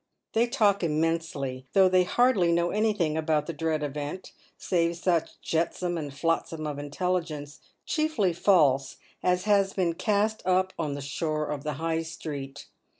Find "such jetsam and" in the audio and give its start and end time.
4.97-6.11